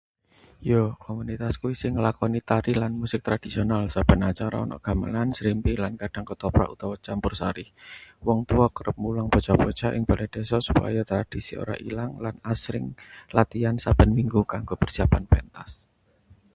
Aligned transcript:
Ya, 0.71 0.81
komunitasku 1.07 1.65
isih 1.75 1.89
ngelakoni 1.93 2.39
tari 2.49 2.73
lan 2.81 2.93
musik 3.01 3.21
tradhisional. 3.27 3.83
Saben 3.95 4.21
acara 4.31 4.57
ana 4.65 4.77
gamelan, 4.85 5.29
srimpi, 5.37 5.73
lan 5.83 5.93
kadang 6.01 6.25
ketoprak 6.29 6.69
utawa 6.75 6.95
campursari. 7.07 7.65
Wong 8.27 8.39
tuwa 8.49 8.67
kerep 8.77 8.97
mulang 9.03 9.27
bocah-bocah 9.33 9.91
ing 9.95 10.03
balai 10.09 10.27
desa 10.35 10.57
supaya 10.67 11.01
tradisi 11.11 11.53
ora 11.63 11.75
ilang, 11.87 12.11
lan 12.23 12.35
asring 12.53 12.85
latihan 13.37 13.75
saben 13.83 14.09
minggu 14.17 14.41
kanggo 14.51 14.73
persiapan 14.81 15.23
pentas. 15.31 15.71